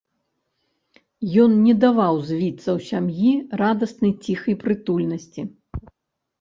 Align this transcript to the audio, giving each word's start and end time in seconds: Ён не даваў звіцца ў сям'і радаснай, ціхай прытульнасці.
Ён 1.43 1.51
не 1.65 1.75
даваў 1.83 2.15
звіцца 2.31 2.65
ў 2.65 2.79
сям'і 2.89 3.31
радаснай, 3.65 4.13
ціхай 4.25 4.61
прытульнасці. 4.67 5.41